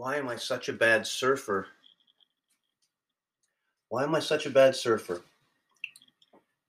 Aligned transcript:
Why 0.00 0.16
am 0.16 0.30
I 0.30 0.36
such 0.36 0.70
a 0.70 0.72
bad 0.72 1.06
surfer? 1.06 1.66
Why 3.90 4.02
am 4.02 4.14
I 4.14 4.20
such 4.20 4.46
a 4.46 4.50
bad 4.50 4.74
surfer? 4.74 5.20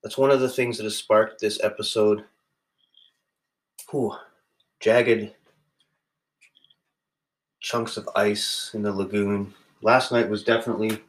That's 0.03 0.17
one 0.17 0.31
of 0.31 0.41
the 0.41 0.49
things 0.49 0.75
that 0.75 0.83
has 0.83 0.97
sparked 0.97 1.39
this 1.39 1.63
episode. 1.63 2.25
Whew, 3.89 4.17
jagged 4.81 5.33
chunks 7.61 7.95
of 7.95 8.09
ice 8.17 8.71
in 8.73 8.81
the 8.81 8.91
lagoon. 8.91 9.53
Last 9.81 10.11
night 10.11 10.29
was 10.29 10.43
definitely 10.43 11.01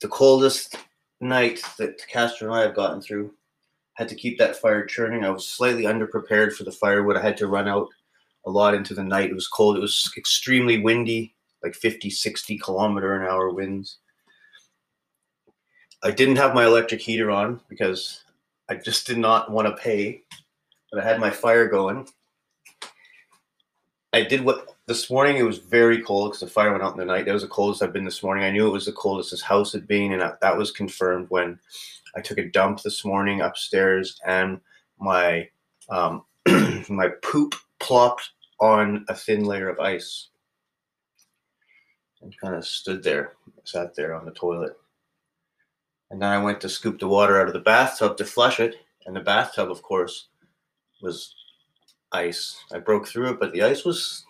the 0.00 0.08
coldest 0.08 0.74
night 1.20 1.62
that 1.78 2.04
Castro 2.08 2.48
and 2.48 2.56
I 2.56 2.62
have 2.62 2.74
gotten 2.74 3.00
through. 3.00 3.32
Had 3.92 4.08
to 4.08 4.16
keep 4.16 4.38
that 4.38 4.56
fire 4.56 4.84
churning. 4.84 5.24
I 5.24 5.30
was 5.30 5.46
slightly 5.46 5.84
underprepared 5.84 6.54
for 6.54 6.64
the 6.64 6.72
firewood. 6.72 7.16
I 7.16 7.22
had 7.22 7.36
to 7.36 7.46
run 7.46 7.68
out 7.68 7.90
a 8.44 8.50
lot 8.50 8.74
into 8.74 8.92
the 8.92 9.04
night. 9.04 9.30
It 9.30 9.34
was 9.34 9.46
cold. 9.46 9.76
It 9.76 9.80
was 9.80 10.10
extremely 10.16 10.80
windy, 10.80 11.33
like 11.64 11.74
50, 11.74 12.10
60 12.10 12.58
kilometer 12.58 13.16
an 13.16 13.26
hour 13.26 13.50
winds. 13.50 13.98
I 16.02 16.10
didn't 16.10 16.36
have 16.36 16.54
my 16.54 16.66
electric 16.66 17.00
heater 17.00 17.30
on 17.30 17.60
because 17.68 18.22
I 18.68 18.74
just 18.74 19.06
did 19.06 19.16
not 19.16 19.50
want 19.50 19.66
to 19.66 19.82
pay, 19.82 20.22
but 20.92 21.02
I 21.02 21.08
had 21.08 21.18
my 21.18 21.30
fire 21.30 21.66
going. 21.66 22.06
I 24.12 24.22
did 24.22 24.44
what 24.44 24.76
this 24.86 25.10
morning. 25.10 25.38
It 25.38 25.42
was 25.42 25.58
very 25.58 26.02
cold 26.02 26.30
because 26.30 26.40
the 26.40 26.46
fire 26.46 26.70
went 26.70 26.82
out 26.82 26.92
in 26.92 26.98
the 26.98 27.06
night. 27.06 27.24
That 27.24 27.32
was 27.32 27.42
the 27.42 27.48
coldest 27.48 27.82
I've 27.82 27.94
been 27.94 28.04
this 28.04 28.22
morning. 28.22 28.44
I 28.44 28.50
knew 28.50 28.66
it 28.66 28.72
was 28.72 28.86
the 28.86 28.92
coldest 28.92 29.30
this 29.30 29.42
house 29.42 29.72
had 29.72 29.88
been, 29.88 30.12
and 30.12 30.20
that 30.20 30.56
was 30.56 30.70
confirmed 30.70 31.26
when 31.30 31.58
I 32.14 32.20
took 32.20 32.38
a 32.38 32.50
dump 32.50 32.82
this 32.82 33.04
morning 33.04 33.40
upstairs, 33.40 34.20
and 34.26 34.60
my 35.00 35.48
um, 35.88 36.24
my 36.88 37.08
poop 37.22 37.54
plopped 37.80 38.30
on 38.60 39.04
a 39.08 39.14
thin 39.14 39.44
layer 39.44 39.68
of 39.68 39.80
ice 39.80 40.28
and 42.24 42.36
kind 42.40 42.54
of 42.54 42.66
stood 42.66 43.02
there, 43.02 43.34
sat 43.64 43.94
there 43.94 44.14
on 44.14 44.24
the 44.24 44.32
toilet. 44.32 44.76
And 46.10 46.20
then 46.20 46.30
I 46.30 46.42
went 46.42 46.60
to 46.62 46.68
scoop 46.68 46.98
the 46.98 47.08
water 47.08 47.40
out 47.40 47.46
of 47.46 47.52
the 47.52 47.60
bathtub 47.60 48.16
to 48.16 48.24
flush 48.24 48.58
it, 48.58 48.76
and 49.06 49.14
the 49.14 49.20
bathtub, 49.20 49.70
of 49.70 49.82
course, 49.82 50.28
was 51.02 51.34
ice. 52.12 52.58
I 52.72 52.78
broke 52.78 53.06
through 53.06 53.30
it, 53.30 53.40
but 53.40 53.52
the 53.52 53.62
ice 53.62 53.84
was 53.84 54.24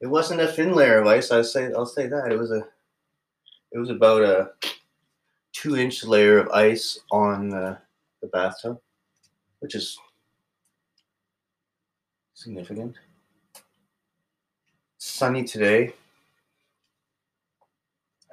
it 0.00 0.06
wasn't 0.06 0.40
a 0.40 0.48
thin 0.48 0.74
layer 0.74 0.98
of 0.98 1.06
ice. 1.06 1.30
I 1.30 1.42
say 1.42 1.72
I'll 1.72 1.86
say 1.86 2.06
that. 2.06 2.30
It 2.30 2.38
was 2.38 2.50
a 2.50 2.66
it 3.72 3.78
was 3.78 3.90
about 3.90 4.22
a 4.22 4.50
two 5.52 5.76
inch 5.76 6.04
layer 6.04 6.38
of 6.38 6.48
ice 6.48 6.98
on 7.10 7.48
the, 7.48 7.78
the 8.20 8.28
bathtub, 8.28 8.80
which 9.60 9.74
is 9.74 9.96
significant. 12.34 12.96
Sunny 14.98 15.44
today. 15.44 15.94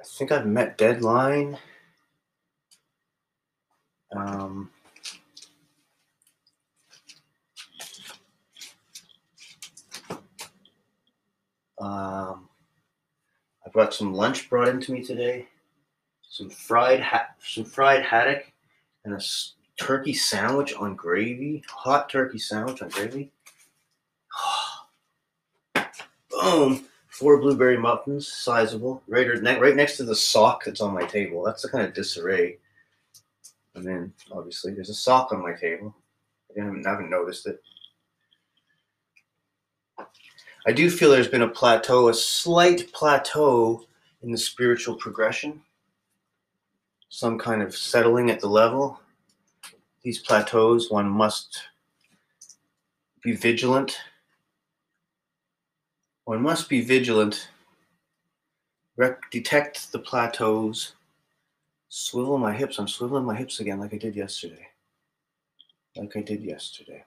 I 0.00 0.02
think 0.02 0.32
I've 0.32 0.46
met 0.46 0.78
deadline. 0.78 1.58
Um, 4.16 4.70
um, 11.78 12.48
I 13.66 13.70
got 13.74 13.92
some 13.92 14.14
lunch 14.14 14.48
brought 14.48 14.68
into 14.68 14.92
me 14.92 15.04
today. 15.04 15.48
Some 16.22 16.48
fried 16.48 17.00
ha- 17.00 17.34
some 17.44 17.64
fried 17.64 18.02
haddock 18.02 18.50
and 19.04 19.12
a 19.12 19.18
s- 19.18 19.54
turkey 19.78 20.14
sandwich 20.14 20.74
on 20.74 20.96
gravy. 20.96 21.62
Hot 21.68 22.08
turkey 22.08 22.38
sandwich 22.38 22.80
on 22.80 22.88
gravy. 22.88 23.30
Boom! 26.30 26.86
Four 27.20 27.38
blueberry 27.40 27.76
muffins, 27.76 28.26
sizable, 28.26 29.02
right, 29.06 29.28
right 29.42 29.76
next 29.76 29.98
to 29.98 30.04
the 30.04 30.16
sock 30.16 30.64
that's 30.64 30.80
on 30.80 30.94
my 30.94 31.04
table. 31.04 31.44
That's 31.44 31.62
the 31.62 31.68
kind 31.68 31.86
of 31.86 31.92
disarray 31.92 32.56
and 33.74 33.84
then 33.84 34.12
obviously 34.32 34.74
there's 34.74 34.90
a 34.90 34.94
sock 34.94 35.32
on 35.32 35.42
my 35.42 35.52
table. 35.54 35.94
I 36.56 36.64
haven't, 36.64 36.86
I 36.86 36.90
haven't 36.90 37.10
noticed 37.10 37.46
it. 37.46 37.62
I 40.66 40.72
do 40.72 40.90
feel 40.90 41.10
there's 41.10 41.28
been 41.28 41.42
a 41.42 41.48
plateau, 41.48 42.08
a 42.08 42.14
slight 42.14 42.92
plateau 42.92 43.86
in 44.22 44.30
the 44.30 44.38
spiritual 44.38 44.94
progression, 44.96 45.62
some 47.08 47.38
kind 47.38 47.62
of 47.62 47.74
settling 47.74 48.30
at 48.30 48.40
the 48.40 48.48
level. 48.48 49.00
These 50.02 50.18
plateaus, 50.18 50.90
one 50.90 51.08
must 51.08 51.62
be 53.22 53.32
vigilant. 53.32 53.98
One 56.24 56.42
must 56.42 56.68
be 56.68 56.80
vigilant, 56.80 57.48
rec- 58.96 59.30
detect 59.30 59.90
the 59.92 59.98
plateaus, 59.98 60.92
Swivel 61.92 62.38
my 62.38 62.54
hips. 62.54 62.78
I'm 62.78 62.86
swiveling 62.86 63.24
my 63.24 63.34
hips 63.34 63.58
again 63.58 63.80
like 63.80 63.92
I 63.92 63.98
did 63.98 64.14
yesterday. 64.14 64.68
Like 65.96 66.16
I 66.16 66.22
did 66.22 66.40
yesterday. 66.40 67.04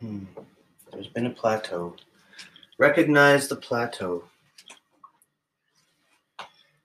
Hmm. 0.00 0.20
There's 0.92 1.08
been 1.08 1.26
a 1.26 1.30
plateau. 1.30 1.96
Recognize 2.78 3.48
the 3.48 3.56
plateau. 3.56 4.22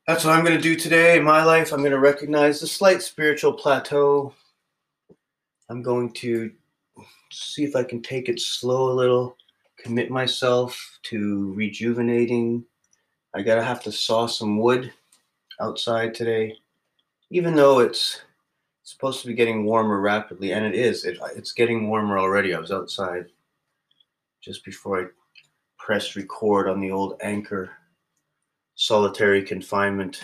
That's 0.07 0.25
what 0.25 0.33
I'm 0.33 0.43
going 0.43 0.57
to 0.57 0.61
do 0.61 0.75
today 0.75 1.17
in 1.17 1.23
my 1.23 1.43
life. 1.43 1.71
I'm 1.71 1.79
going 1.79 1.91
to 1.91 1.99
recognize 1.99 2.59
the 2.59 2.67
slight 2.67 3.03
spiritual 3.03 3.53
plateau. 3.53 4.33
I'm 5.69 5.81
going 5.81 6.11
to 6.13 6.51
see 7.31 7.63
if 7.63 7.75
I 7.75 7.83
can 7.83 8.01
take 8.01 8.29
it 8.29 8.39
slow 8.39 8.91
a 8.91 8.93
little 8.93 9.35
commit 9.77 10.09
myself 10.09 10.99
to 11.03 11.53
rejuvenating. 11.53 12.65
I 13.33 13.41
gotta 13.41 13.63
have 13.63 13.83
to 13.83 13.91
saw 13.91 14.25
some 14.25 14.57
wood 14.57 14.91
outside 15.61 16.13
today, 16.13 16.57
even 17.29 17.55
though 17.55 17.79
it's 17.79 18.21
supposed 18.83 19.21
to 19.21 19.27
be 19.27 19.33
getting 19.33 19.65
warmer 19.65 19.99
rapidly, 19.99 20.53
and 20.53 20.65
it 20.65 20.75
is. 20.75 21.05
It, 21.05 21.19
it's 21.35 21.51
getting 21.51 21.87
warmer 21.87 22.17
already. 22.17 22.53
I 22.53 22.59
was 22.59 22.71
outside 22.71 23.25
just 24.41 24.63
before 24.63 25.01
I 25.01 25.07
pressed 25.77 26.15
record 26.15 26.69
on 26.69 26.79
the 26.79 26.91
old 26.91 27.17
Anchor 27.21 27.71
solitary 28.75 29.43
confinement. 29.43 30.23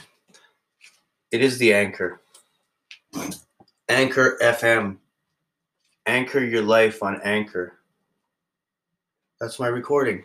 It 1.31 1.41
is 1.41 1.58
the 1.58 1.73
Anchor. 1.73 2.22
Anchor 3.90 4.38
FM. 4.41 4.97
Anchor 6.06 6.44
your 6.44 6.63
life 6.63 7.03
on 7.03 7.22
Anchor. 7.23 7.78
That's 9.39 9.59
my 9.59 9.67
recording. 9.67 10.23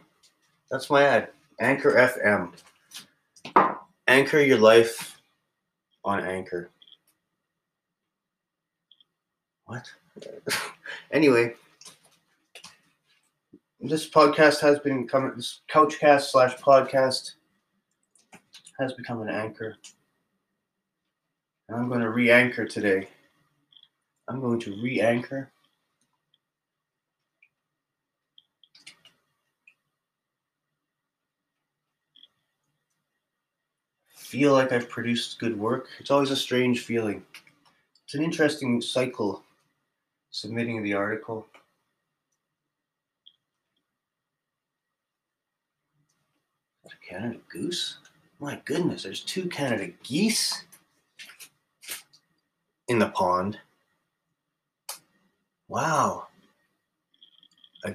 That's 0.70 0.90
my 0.90 1.02
ad. 1.02 1.28
Anchor 1.60 1.92
FM. 1.92 2.52
Anchor 4.06 4.40
your 4.40 4.58
life 4.58 5.20
on 6.04 6.24
Anchor. 6.24 6.70
What? 9.66 9.90
anyway, 11.12 11.54
this 13.80 14.08
podcast 14.08 14.60
has 14.60 14.78
been 14.78 15.06
coming. 15.06 15.32
This 15.36 15.60
couchcast 15.70 16.30
slash 16.30 16.56
podcast 16.56 17.32
has 18.78 18.92
become 18.94 19.20
an 19.20 19.28
anchor. 19.28 19.76
And 21.68 21.76
I'm 21.76 21.88
going 21.88 22.00
to 22.00 22.10
re 22.10 22.30
anchor 22.30 22.64
today. 22.64 23.08
I'm 24.28 24.40
going 24.40 24.60
to 24.60 24.80
re 24.82 25.00
anchor 25.00 25.50
feel 34.36 34.52
like 34.52 34.70
I've 34.70 34.90
produced 34.90 35.38
good 35.38 35.58
work. 35.58 35.88
It's 35.98 36.10
always 36.10 36.30
a 36.30 36.36
strange 36.36 36.84
feeling. 36.84 37.24
It's 38.04 38.14
an 38.14 38.22
interesting 38.22 38.82
cycle 38.82 39.42
submitting 40.30 40.82
the 40.82 40.92
article. 40.92 41.46
Canada 47.08 47.38
goose? 47.50 47.98
My 48.38 48.60
goodness, 48.66 49.04
there's 49.04 49.22
two 49.22 49.48
Canada 49.48 49.90
geese 50.02 50.64
in 52.88 52.98
the 52.98 53.08
pond. 53.08 53.58
Wow. 55.68 56.26
I, 57.86 57.94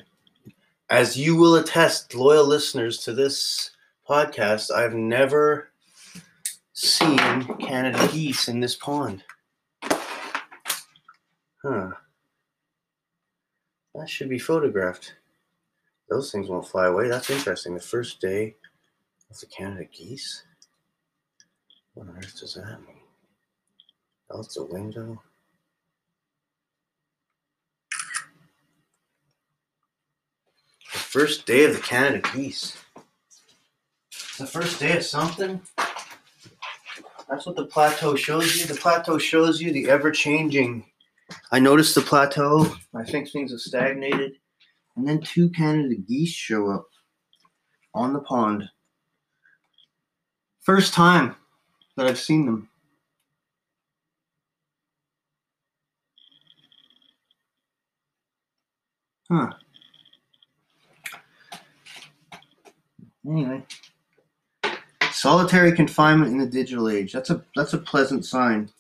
as 0.90 1.16
you 1.16 1.36
will 1.36 1.58
attest, 1.58 2.16
loyal 2.16 2.48
listeners 2.48 2.98
to 3.00 3.14
this 3.14 3.72
podcast, 4.10 4.72
I've 4.72 4.96
never 4.96 5.71
seen 6.82 7.18
Canada 7.60 8.10
geese 8.12 8.48
in 8.48 8.60
this 8.60 8.76
pond. 8.76 9.24
Huh. 11.64 11.92
That 13.94 14.10
should 14.10 14.30
be 14.30 14.40
photographed. 14.40 15.16
Those 16.10 16.32
things 16.32 16.50
won't 16.50 16.68
fly 16.68 16.88
away. 16.88 17.08
That's 17.08 17.30
interesting. 17.30 17.76
The 17.76 17.82
first 17.82 18.20
day 18.20 18.56
of 19.30 19.40
the 19.40 19.46
Canada 19.46 19.86
geese? 19.86 20.44
What 21.94 22.08
on 22.08 22.18
earth 22.18 22.40
does 22.40 22.56
that 22.56 22.82
mean? 22.88 22.98
Oh, 24.32 24.40
Out 24.40 24.54
the 24.54 24.66
window. 24.66 25.22
The 30.94 31.00
First 31.00 31.46
day 31.46 31.66
of 31.66 31.74
the 31.74 31.82
Canada 31.82 32.28
Geese. 32.34 32.78
The 34.38 34.48
first 34.48 34.80
day 34.80 34.98
of 34.98 35.04
something. 35.04 35.62
That's 37.32 37.46
what 37.46 37.56
the 37.56 37.66
plateau 37.66 38.18
shows 38.18 38.58
you. 38.58 38.66
The 38.66 38.76
plateau 38.76 39.18
shows 39.18 39.62
you 39.62 39.72
the 39.72 39.90
ever 39.90 40.12
changing. 40.12 40.86
I 41.50 41.60
noticed 41.60 41.96
the 41.96 42.02
plateau. 42.02 42.76
I 42.94 43.06
think 43.06 43.32
things 43.32 43.52
have 43.52 43.62
stagnated. 43.62 44.34
And 44.98 45.08
then 45.08 45.22
two 45.22 45.50
Canada 45.50 45.96
geese 45.96 46.34
show 46.34 46.70
up 46.70 46.88
on 47.94 48.12
the 48.12 48.20
pond. 48.20 48.70
First 50.60 50.94
time 50.94 51.38
that 51.96 52.06
I've 52.06 52.20
seen 52.20 52.46
them. 52.46 52.68
Huh. 59.32 59.54
Anyway. 63.26 63.66
Solitary 65.22 65.72
confinement 65.72 66.32
in 66.32 66.40
the 66.40 66.48
digital 66.48 66.90
age. 66.90 67.14
That's 67.14 67.30
a 67.30 67.46
that's 67.56 67.74
a 67.74 67.78
pleasant 67.78 68.26
sign. 68.26 68.72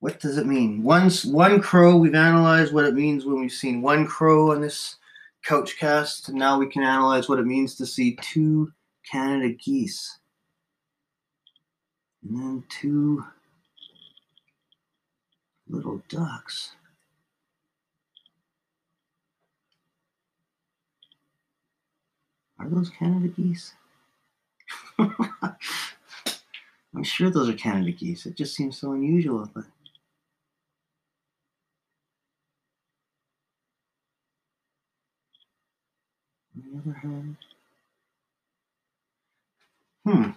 What 0.00 0.18
does 0.18 0.38
it 0.38 0.46
mean? 0.46 0.82
Once 0.82 1.24
one 1.24 1.60
crow. 1.60 1.96
We've 1.96 2.16
analyzed 2.16 2.74
what 2.74 2.84
it 2.84 2.94
means 2.94 3.24
when 3.24 3.40
we've 3.40 3.52
seen 3.52 3.80
one 3.80 4.08
crow 4.08 4.50
on 4.50 4.60
this 4.60 4.96
couch 5.44 5.78
cast. 5.78 6.30
And 6.30 6.36
now 6.36 6.58
we 6.58 6.68
can 6.68 6.82
analyze 6.82 7.28
what 7.28 7.38
it 7.38 7.46
means 7.46 7.76
to 7.76 7.86
see 7.86 8.18
two 8.20 8.72
Canada 9.08 9.54
geese, 9.54 10.18
and 12.24 12.36
then 12.36 12.64
two 12.68 13.24
little 15.68 16.02
ducks. 16.08 16.72
Are 22.58 22.68
those 22.68 22.90
Canada 22.90 23.28
geese? 23.28 23.74
I'm 26.94 27.04
sure 27.04 27.30
those 27.30 27.48
are 27.48 27.54
Canada 27.54 27.92
geese. 27.92 28.26
It 28.26 28.36
just 28.36 28.54
seems 28.56 28.78
so 28.78 28.92
unusual, 28.92 29.50
but. 29.54 29.64
On 36.56 36.64
the 36.72 36.78
other 36.90 36.98
hand, 36.98 37.36
hmm. 40.06 40.30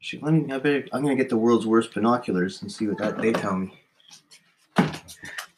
Should, 0.00 0.22
let 0.22 0.34
me, 0.34 0.52
I 0.52 0.58
better, 0.58 0.86
I'm 0.92 1.02
to 1.06 1.16
get 1.16 1.30
the 1.30 1.36
world's 1.36 1.66
worst 1.66 1.94
binoculars 1.94 2.62
and 2.62 2.70
see 2.72 2.86
what 2.88 2.98
that 2.98 3.18
they 3.18 3.32
tell 3.32 3.56
me. 3.56 3.78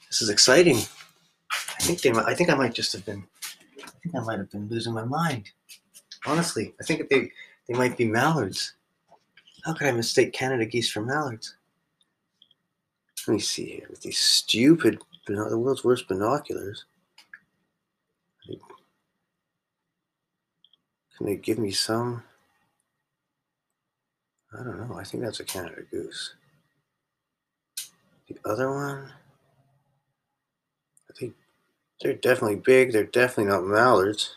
This 0.09 0.23
is 0.23 0.31
exciting. 0.31 0.79
I 1.67 1.83
think 1.83 2.03
they. 2.03 2.11
I 2.13 2.35
think 2.35 2.51
I 2.51 2.55
might 2.55 2.75
just 2.75 2.93
have 2.95 3.05
been. 3.07 3.27
I 3.85 3.91
think 4.03 4.15
I 4.17 4.21
might 4.21 4.39
have 4.39 4.51
been 4.51 4.69
losing 4.69 4.95
my 4.95 5.05
mind. 5.05 5.51
Honestly, 6.27 6.75
I 6.81 6.85
think 6.85 7.09
they 7.09 7.31
they 7.69 7.75
might 7.75 7.97
be 7.97 8.07
mallards. 8.07 8.75
How 9.65 9.75
could 9.75 9.87
I 9.87 9.93
mistake 9.93 10.33
Canada 10.33 10.65
geese 10.65 10.91
for 10.91 11.03
mallards? 11.03 11.57
Let 13.27 13.35
me 13.35 13.41
see 13.41 13.67
here 13.67 13.87
with 13.91 14.01
these 14.01 14.19
stupid, 14.19 15.01
the 15.27 15.59
world's 15.59 15.85
worst 15.85 16.09
binoculars. 16.09 16.85
Can 21.17 21.27
they 21.27 21.37
give 21.37 21.59
me 21.59 21.73
some? 21.73 22.23
I 24.53 24.63
don't 24.63 24.89
know. 24.89 24.97
I 24.97 25.05
think 25.05 25.23
that's 25.23 25.41
a 25.41 25.45
Canada 25.45 25.83
goose. 25.91 26.35
The 28.29 28.39
other 28.45 28.73
one, 28.73 29.11
I 31.11 31.13
think 31.19 31.35
they're 32.01 32.15
definitely 32.15 32.57
big. 32.57 32.93
They're 32.93 33.05
definitely 33.05 33.53
not 33.53 33.65
mallards. 33.65 34.37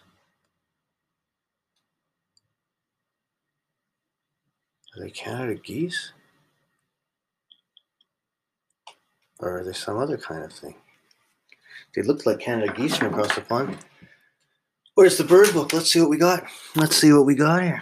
Are 5.01 5.06
they 5.06 5.09
Canada 5.09 5.56
geese? 5.56 6.13
Or 9.39 9.59
are 9.59 9.63
they 9.63 9.74
some 9.74 9.98
other 9.98 10.15
kind 10.15 10.44
of 10.44 10.53
thing? 10.53 10.75
They 11.95 12.03
look 12.03 12.27
like 12.27 12.39
Canada 12.39 12.71
geese 12.71 12.98
from 12.98 13.07
across 13.07 13.33
the 13.33 13.42
pond. 13.42 13.80
Where's 14.94 15.18
the 15.18 15.24
bird 15.24 15.53
book? 15.53 15.74
Let's 15.74 15.92
see 15.92 16.00
what 16.00 16.12
we 16.12 16.18
got. 16.18 16.44
Let's 16.75 16.98
see 16.98 17.12
what 17.12 17.25
we 17.25 17.33
got 17.33 17.63
here. 17.63 17.81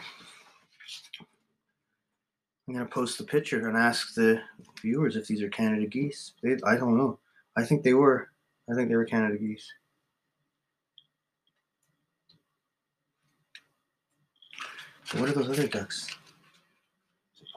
I'm 2.68 2.75
gonna 2.75 2.86
post 2.86 3.18
the 3.18 3.25
picture 3.25 3.68
and 3.68 3.75
ask 3.75 4.13
the 4.13 4.42
viewers 4.81 5.18
if 5.18 5.27
these 5.27 5.42
are 5.42 5.50
Canada 5.50 5.88
geese. 5.88 6.31
They, 6.42 6.56
I 6.65 6.77
don't 6.77 6.95
know. 6.95 7.19
I 7.57 7.65
think 7.65 7.83
they 7.83 7.95
were. 7.95 8.30
I 8.72 8.75
think 8.75 8.88
they 8.88 8.95
were 8.95 9.04
Canada 9.04 9.38
geese. 9.38 9.69
What 15.18 15.27
are 15.27 15.33
those 15.33 15.50
other 15.50 15.68
ducks? 15.68 16.07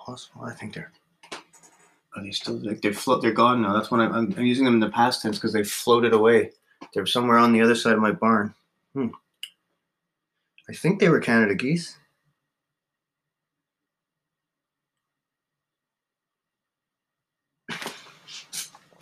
Possible? 0.04 0.42
I 0.44 0.52
think 0.52 0.74
they're. 0.74 0.90
Are 2.16 2.22
they 2.22 2.32
still 2.32 2.54
like 2.56 2.80
they're 2.82 2.92
float? 2.92 3.22
They're 3.22 3.32
gone 3.32 3.62
now. 3.62 3.72
That's 3.72 3.90
when 3.90 4.00
I'm, 4.00 4.12
I'm, 4.12 4.34
I'm 4.36 4.44
using 4.44 4.64
them 4.64 4.74
in 4.74 4.80
the 4.80 4.90
past 4.90 5.22
tense 5.22 5.38
because 5.38 5.52
they 5.52 5.64
floated 5.64 6.12
away. 6.12 6.50
They're 6.92 7.06
somewhere 7.06 7.38
on 7.38 7.52
the 7.52 7.62
other 7.62 7.74
side 7.74 7.94
of 7.94 8.00
my 8.00 8.12
barn. 8.12 8.54
Hmm. 8.94 9.08
I 10.68 10.74
think 10.74 10.98
they 10.98 11.08
were 11.08 11.20
Canada 11.20 11.54
geese. 11.54 11.96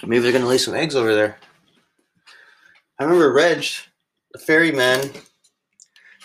Maybe 0.02 0.20
they're 0.20 0.32
gonna 0.32 0.46
lay 0.46 0.58
some 0.58 0.74
eggs 0.74 0.94
over 0.94 1.14
there. 1.14 1.36
I 2.98 3.04
remember 3.04 3.32
Reg, 3.32 3.64
the 4.32 4.38
ferryman, 4.38 5.10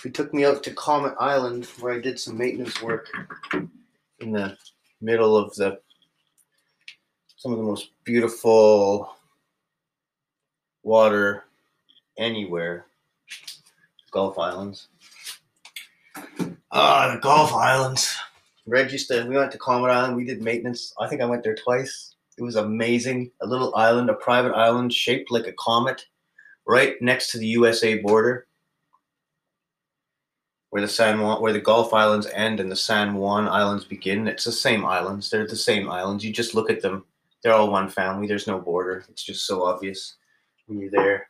who 0.01 0.10
took 0.10 0.33
me 0.33 0.45
out 0.45 0.63
to 0.63 0.74
Comet 0.74 1.16
Island 1.19 1.66
where 1.80 1.94
I 1.94 2.00
did 2.00 2.19
some 2.19 2.38
maintenance 2.38 2.81
work 2.81 3.07
in 4.19 4.31
the 4.31 4.57
middle 5.01 5.38
of 5.38 5.53
the 5.56 5.79
some 7.38 7.51
of 7.51 7.57
the 7.57 7.63
most 7.63 7.91
beautiful 8.03 9.15
water 10.83 11.45
anywhere. 12.17 12.85
Gulf 14.12 14.39
Islands. 14.39 14.88
Ah, 16.71 17.13
the 17.13 17.19
Gulf 17.21 17.53
Islands. 17.53 18.15
Reg 18.65 18.91
used 18.91 19.09
to 19.09 19.25
we 19.25 19.35
went 19.35 19.51
to 19.51 19.57
Comet 19.57 19.91
Island, 19.91 20.15
we 20.15 20.25
did 20.25 20.41
maintenance. 20.41 20.94
I 21.00 21.07
think 21.07 21.21
I 21.21 21.25
went 21.25 21.44
there 21.44 21.56
twice. 21.56 22.15
It 22.38 22.44
was 22.44 22.56
amazing. 22.56 23.31
A 23.41 23.47
little 23.47 23.75
island, 23.75 24.09
a 24.09 24.15
private 24.15 24.53
island 24.53 24.91
shaped 24.91 25.31
like 25.31 25.48
a 25.48 25.53
comet, 25.53 26.05
right 26.65 27.00
next 27.01 27.31
to 27.31 27.38
the 27.38 27.48
USA 27.48 28.00
border, 28.00 28.48
where 30.75 30.82
the 30.82 30.89
San 30.89 31.22
Juan, 31.22 31.41
where 31.41 31.53
the 31.53 31.62
Gulf 31.62 31.94
Islands 31.94 32.27
end 32.34 32.60
and 32.60 32.70
the 32.70 32.75
San 32.75 33.15
Juan 33.15 33.48
Islands 33.48 33.86
begin. 33.86 34.27
It's 34.27 34.44
the 34.44 34.51
same 34.51 34.84
islands. 34.84 35.29
They're 35.29 35.48
the 35.48 35.55
same 35.55 35.89
islands. 35.89 36.25
You 36.25 36.34
just 36.34 36.53
look 36.53 36.70
at 36.70 36.82
them. 36.82 37.05
They're 37.41 37.53
all 37.53 37.72
one 37.72 37.88
family. 37.88 38.27
There's 38.27 38.46
no 38.46 38.60
border. 38.60 39.05
It's 39.08 39.24
just 39.24 39.48
so 39.48 39.63
obvious 39.63 40.17
when 40.67 40.82
you're 40.82 40.91
there. 40.91 41.29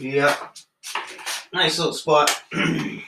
Yeah. 0.00 0.36
Nice 1.52 1.78
little 1.78 1.94
spot. 1.94 2.42
nice 2.52 3.04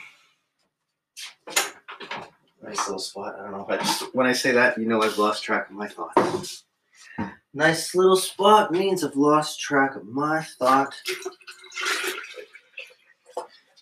little 2.63 2.97
spot. 2.97 3.35
I 3.37 3.43
don't 3.43 3.51
know. 3.51 4.07
When 4.13 4.25
I 4.25 4.31
say 4.31 4.53
that, 4.53 4.77
you 4.77 4.85
know 4.85 5.03
I've 5.03 5.17
lost 5.17 5.43
track 5.43 5.69
of 5.69 5.75
my 5.75 5.89
thoughts. 5.89 6.63
Nice 7.53 7.95
little 7.95 8.15
spot 8.15 8.71
means 8.71 9.03
I've 9.03 9.15
lost 9.15 9.59
track 9.59 9.95
of 9.95 10.05
my 10.05 10.43
thought. 10.59 10.93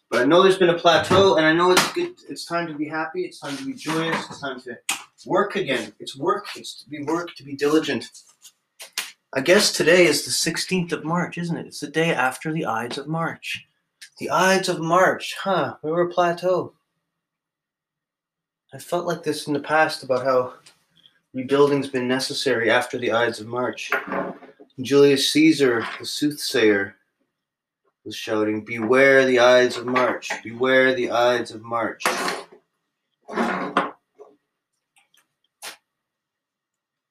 But 0.09 0.21
I 0.21 0.25
know 0.25 0.41
there's 0.41 0.57
been 0.57 0.69
a 0.69 0.79
plateau, 0.79 1.35
and 1.35 1.45
I 1.45 1.51
know 1.51 1.71
it's 1.71 1.91
good. 1.91 2.13
It's 2.29 2.45
time 2.45 2.67
to 2.67 2.73
be 2.73 2.87
happy. 2.87 3.25
It's 3.25 3.39
time 3.39 3.57
to 3.57 3.65
be 3.65 3.73
joyous. 3.73 4.15
It's 4.29 4.39
time 4.39 4.61
to 4.61 4.77
work 5.25 5.57
again. 5.57 5.93
It's 5.99 6.15
work. 6.15 6.47
It's 6.55 6.81
to 6.81 6.89
be 6.89 7.03
work. 7.03 7.35
To 7.35 7.43
be 7.43 7.57
diligent. 7.57 8.09
I 9.33 9.41
guess 9.41 9.73
today 9.73 10.05
is 10.05 10.23
the 10.23 10.31
16th 10.31 10.93
of 10.93 11.03
March, 11.03 11.37
isn't 11.37 11.57
it? 11.57 11.67
It's 11.67 11.81
the 11.81 11.87
day 11.87 12.13
after 12.13 12.53
the 12.53 12.65
Ides 12.65 12.97
of 12.97 13.07
March. 13.07 13.65
The 14.19 14.29
Ides 14.29 14.69
of 14.69 14.79
March, 14.79 15.35
huh? 15.43 15.75
We 15.83 15.91
were 15.91 16.03
a 16.03 16.09
plateau. 16.09 16.73
I 18.73 18.79
felt 18.79 19.05
like 19.05 19.23
this 19.23 19.45
in 19.45 19.53
the 19.53 19.59
past 19.59 20.03
about 20.03 20.23
how 20.23 20.53
rebuilding's 21.33 21.89
been 21.89 22.07
necessary 22.07 22.69
after 22.69 22.97
the 22.97 23.11
Ides 23.11 23.39
of 23.39 23.47
March. 23.47 23.91
Julius 24.81 25.31
Caesar, 25.31 25.85
the 25.99 26.05
soothsayer, 26.05 26.95
was 28.05 28.15
shouting, 28.15 28.63
Beware 28.63 29.25
the 29.25 29.39
Ides 29.39 29.75
of 29.75 29.85
March! 29.85 30.29
Beware 30.43 30.93
the 30.93 31.11
Ides 31.11 31.51
of 31.51 31.61
March! 31.61 32.03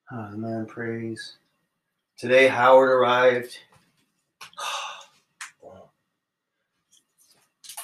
Ah, 0.08 0.30
the 0.30 0.38
man. 0.38 0.66
Today, 2.16 2.48
Howard 2.48 2.88
arrived. 2.88 3.58
I 4.42 4.46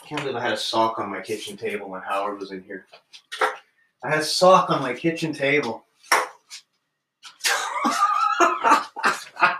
can't 0.06 0.22
believe 0.22 0.36
I 0.36 0.40
had 0.40 0.52
a 0.52 0.56
sock 0.56 0.98
on 0.98 1.10
my 1.10 1.20
kitchen 1.20 1.56
table 1.56 1.90
when 1.90 2.00
Howard 2.00 2.38
was 2.38 2.52
in 2.52 2.62
here. 2.62 2.86
I 4.02 4.08
had 4.08 4.20
a 4.20 4.24
sock 4.24 4.70
on 4.70 4.80
my 4.80 4.94
kitchen 4.94 5.34
table. 5.34 5.81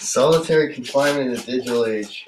Solitary 0.00 0.74
confinement 0.74 1.28
in 1.28 1.34
the 1.34 1.42
digital 1.42 1.86
age. 1.86 2.26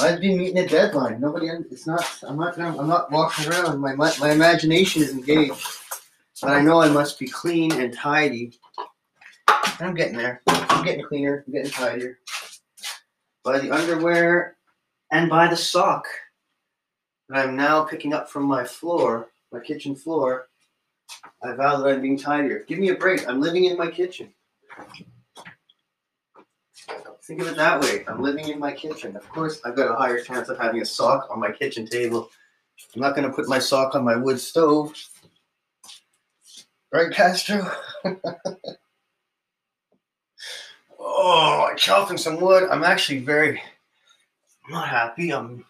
I'd 0.00 0.20
be 0.20 0.36
meeting 0.36 0.58
a 0.58 0.66
deadline. 0.66 1.20
Nobody. 1.20 1.48
It's 1.70 1.86
not. 1.86 2.04
I'm 2.26 2.36
not. 2.36 2.58
I'm 2.58 2.88
not 2.88 3.10
walking 3.10 3.48
around. 3.48 3.80
My, 3.80 3.94
my 3.94 4.32
imagination 4.32 5.02
is 5.02 5.12
engaged, 5.12 5.62
but 6.42 6.50
I 6.50 6.60
know 6.60 6.80
I 6.80 6.88
must 6.88 7.18
be 7.18 7.28
clean 7.28 7.72
and 7.72 7.94
tidy. 7.94 8.58
I'm 9.80 9.94
getting 9.94 10.16
there. 10.16 10.42
I'm 10.46 10.84
getting 10.84 11.04
cleaner. 11.04 11.44
I'm 11.46 11.52
getting 11.52 11.70
tidier. 11.70 12.18
By 13.44 13.58
the 13.58 13.70
underwear 13.70 14.56
and 15.10 15.30
by 15.30 15.48
the 15.48 15.56
sock 15.56 16.06
that 17.28 17.46
I'm 17.46 17.56
now 17.56 17.84
picking 17.84 18.12
up 18.12 18.28
from 18.28 18.44
my 18.44 18.64
floor, 18.64 19.28
my 19.52 19.60
kitchen 19.60 19.94
floor. 19.94 20.48
I 21.44 21.52
vow 21.52 21.76
that 21.76 21.94
I'm 21.94 22.00
being 22.00 22.18
tidier. 22.18 22.64
Give 22.66 22.78
me 22.78 22.88
a 22.88 22.94
break. 22.94 23.28
I'm 23.28 23.40
living 23.40 23.66
in 23.66 23.76
my 23.76 23.90
kitchen. 23.90 24.32
Think 27.24 27.40
of 27.40 27.48
it 27.48 27.56
that 27.56 27.80
way. 27.80 28.04
I'm 28.08 28.22
living 28.22 28.48
in 28.48 28.58
my 28.58 28.72
kitchen. 28.72 29.16
Of 29.16 29.28
course, 29.28 29.60
I've 29.64 29.76
got 29.76 29.90
a 29.90 29.94
higher 29.94 30.20
chance 30.22 30.48
of 30.48 30.58
having 30.58 30.80
a 30.82 30.86
sock 30.86 31.28
on 31.30 31.40
my 31.40 31.50
kitchen 31.50 31.86
table. 31.86 32.30
I'm 32.94 33.00
not 33.00 33.14
going 33.14 33.28
to 33.28 33.34
put 33.34 33.48
my 33.48 33.58
sock 33.58 33.94
on 33.94 34.04
my 34.04 34.16
wood 34.16 34.40
stove. 34.40 34.94
Right, 36.92 37.12
Castro? 37.12 37.70
oh, 40.98 41.68
I'm 41.70 41.76
chopping 41.76 42.18
some 42.18 42.40
wood. 42.40 42.68
I'm 42.70 42.84
actually 42.84 43.18
very 43.18 43.60
I'm 44.66 44.72
not 44.72 44.88
happy. 44.88 45.30
I'm 45.30 45.64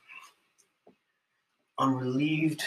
I'm 1.79 1.97
relieved 1.97 2.65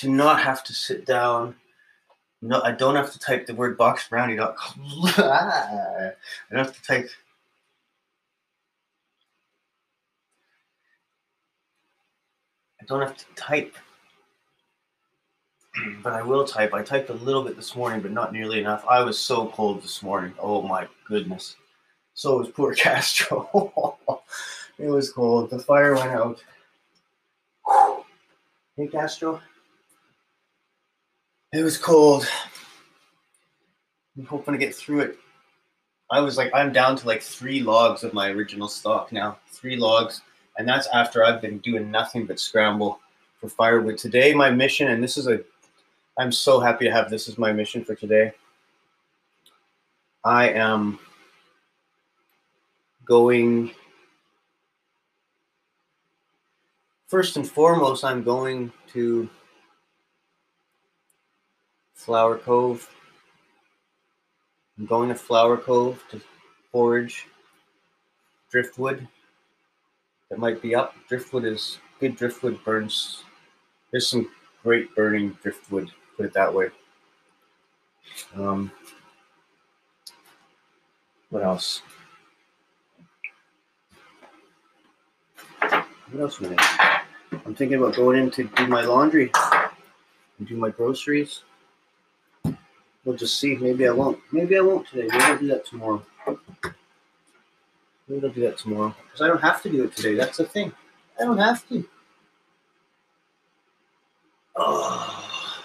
to 0.00 0.10
not 0.10 0.40
have 0.42 0.62
to 0.64 0.74
sit 0.74 1.06
down 1.06 1.54
no, 2.42 2.62
I 2.62 2.72
don't 2.72 2.96
have 2.96 3.12
to 3.12 3.18
type 3.18 3.46
the 3.46 3.54
word 3.54 3.76
boxbrownie.com. 3.76 4.72
I 5.24 6.12
don't 6.50 6.64
have 6.64 6.74
to 6.74 6.82
type. 6.82 7.10
I 12.80 12.84
don't 12.86 13.02
have 13.02 13.16
to 13.16 13.24
type. 13.36 13.76
but 16.02 16.14
I 16.14 16.22
will 16.22 16.46
type. 16.46 16.72
I 16.72 16.82
typed 16.82 17.10
a 17.10 17.14
little 17.14 17.42
bit 17.44 17.56
this 17.56 17.76
morning, 17.76 18.00
but 18.00 18.10
not 18.10 18.32
nearly 18.32 18.58
enough. 18.58 18.86
I 18.88 19.02
was 19.02 19.18
so 19.18 19.48
cold 19.48 19.82
this 19.82 20.02
morning. 20.02 20.32
Oh 20.38 20.62
my 20.62 20.88
goodness. 21.06 21.56
So 22.14 22.38
was 22.38 22.48
poor 22.48 22.74
Castro. 22.74 23.98
it 24.78 24.88
was 24.88 25.12
cold. 25.12 25.50
The 25.50 25.58
fire 25.58 25.94
went 25.94 26.10
out. 26.10 26.42
Hey, 28.78 28.86
Castro. 28.86 29.42
It 31.52 31.64
was 31.64 31.76
cold. 31.76 32.28
I'm 34.16 34.24
hoping 34.24 34.52
to 34.52 34.58
get 34.58 34.72
through 34.72 35.00
it. 35.00 35.18
I 36.08 36.20
was 36.20 36.36
like, 36.36 36.50
I'm 36.54 36.72
down 36.72 36.94
to 36.96 37.06
like 37.06 37.22
three 37.22 37.60
logs 37.60 38.04
of 38.04 38.14
my 38.14 38.30
original 38.30 38.68
stock 38.68 39.10
now. 39.10 39.38
Three 39.48 39.76
logs. 39.76 40.22
And 40.58 40.68
that's 40.68 40.86
after 40.88 41.24
I've 41.24 41.40
been 41.40 41.58
doing 41.58 41.90
nothing 41.90 42.24
but 42.24 42.38
scramble 42.38 43.00
for 43.40 43.48
firewood. 43.48 43.98
Today, 43.98 44.32
my 44.32 44.50
mission, 44.50 44.88
and 44.88 45.02
this 45.02 45.16
is 45.16 45.26
a, 45.26 45.40
I'm 46.18 46.30
so 46.30 46.60
happy 46.60 46.84
to 46.84 46.92
have 46.92 47.10
this 47.10 47.28
as 47.28 47.36
my 47.36 47.52
mission 47.52 47.84
for 47.84 47.96
today. 47.96 48.32
I 50.22 50.50
am 50.50 51.00
going, 53.04 53.72
first 57.08 57.36
and 57.36 57.48
foremost, 57.48 58.04
I'm 58.04 58.22
going 58.22 58.72
to 58.92 59.28
Flower 62.00 62.38
Cove. 62.38 62.88
I'm 64.78 64.86
going 64.86 65.10
to 65.10 65.14
Flower 65.14 65.58
Cove 65.58 66.02
to 66.10 66.20
forage 66.72 67.26
driftwood 68.50 69.06
that 70.30 70.38
might 70.38 70.62
be 70.62 70.74
up. 70.74 70.94
Driftwood 71.08 71.44
is 71.44 71.78
good 72.00 72.16
driftwood 72.16 72.64
burns. 72.64 73.24
There's 73.90 74.08
some 74.08 74.30
great 74.62 74.94
burning 74.96 75.36
driftwood, 75.42 75.90
put 76.16 76.24
it 76.24 76.32
that 76.32 76.52
way. 76.52 76.70
Um, 78.34 78.72
what 81.28 81.42
else? 81.42 81.82
What 85.60 86.22
else 86.22 86.40
am 86.40 86.56
I 86.58 87.02
I'm 87.44 87.54
thinking 87.54 87.76
about 87.76 87.94
going 87.94 88.18
in 88.18 88.30
to 88.30 88.44
do 88.44 88.66
my 88.68 88.80
laundry 88.80 89.30
and 90.38 90.48
do 90.48 90.56
my 90.56 90.70
groceries. 90.70 91.42
We'll 93.10 93.18
just 93.18 93.40
see. 93.40 93.56
Maybe 93.56 93.88
I 93.88 93.90
won't. 93.90 94.20
Maybe 94.30 94.56
I 94.56 94.60
won't 94.60 94.86
today. 94.86 95.08
Maybe 95.10 95.24
I'll 95.24 95.36
do 95.36 95.48
that 95.48 95.66
tomorrow. 95.66 96.00
Maybe 98.06 98.24
I'll 98.24 98.32
do 98.32 98.42
that 98.42 98.56
tomorrow. 98.56 98.94
Because 99.04 99.20
I 99.20 99.26
don't 99.26 99.40
have 99.40 99.60
to 99.62 99.68
do 99.68 99.82
it 99.82 99.96
today. 99.96 100.14
That's 100.14 100.36
the 100.36 100.44
thing. 100.44 100.72
I 101.20 101.24
don't 101.24 101.36
have 101.36 101.68
to. 101.70 101.84
Oh. 104.54 105.64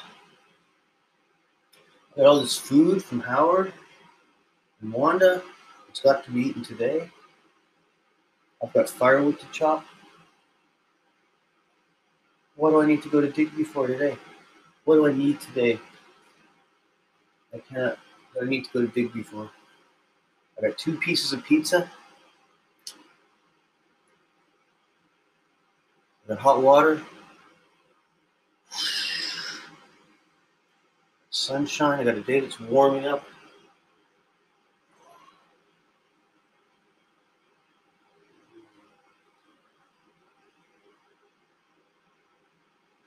Got 2.15 2.25
all 2.25 2.39
this 2.39 2.57
food 2.57 3.03
from 3.03 3.19
Howard 3.19 3.71
and 4.81 4.91
Wanda. 4.91 5.43
It's 5.89 5.99
got 5.99 6.23
to 6.25 6.31
be 6.31 6.47
eaten 6.47 6.63
today. 6.63 7.11
I've 8.63 8.73
got 8.73 8.89
firewood 8.89 9.39
to 9.39 9.45
chop. 9.51 9.85
What 12.55 12.71
do 12.71 12.81
I 12.81 12.87
need 12.87 13.03
to 13.03 13.09
go 13.09 13.21
to 13.21 13.31
Digby 13.31 13.65
for 13.65 13.85
today? 13.85 14.17
What 14.85 14.95
do 14.95 15.05
I 15.05 15.13
need 15.13 15.39
today? 15.41 15.79
I 17.55 17.59
can't. 17.73 17.97
I 18.41 18.45
need 18.45 18.65
to 18.65 18.69
go 18.73 18.81
to 18.81 18.87
Digby 18.87 19.23
for. 19.23 19.49
I 20.57 20.67
got 20.67 20.77
two 20.77 20.97
pieces 20.97 21.31
of 21.31 21.43
pizza. 21.45 21.89
I 26.25 26.29
got 26.29 26.39
hot 26.39 26.61
water. 26.61 27.01
Sunshine. 31.29 31.99
I 31.99 32.03
got 32.03 32.17
a 32.17 32.21
day 32.21 32.41
that's 32.41 32.59
warming 32.59 33.05
up. 33.05 33.25